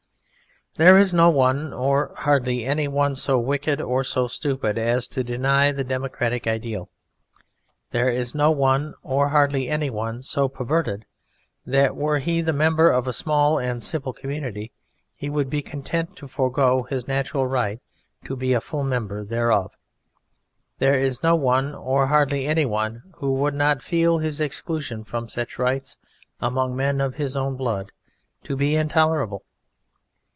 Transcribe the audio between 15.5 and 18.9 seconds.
content to forgo his natural right to be a full